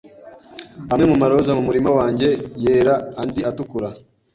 Amwe 0.91 1.05
mumaroza 1.11 1.55
mumurima 1.57 1.89
wanjye 1.97 2.29
yera, 2.63 2.93
andi 3.21 3.41
atukura. 3.49 3.89